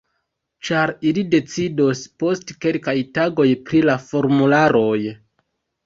Ĉar 0.69 0.93
ili 1.09 1.23
decidos 1.35 2.01
post 2.25 2.55
kelkaj 2.67 2.97
tagoj 3.21 3.49
pri 3.69 3.87
la 3.91 4.01
formularoj 4.11 4.93